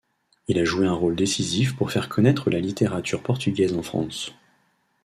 [0.47, 4.31] Il a joué un rôle décisif pour faire connaître la littérature portugaise en France.